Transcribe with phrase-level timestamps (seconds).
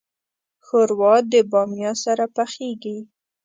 [0.65, 2.97] ښوروا د بامیا سره پخیږي.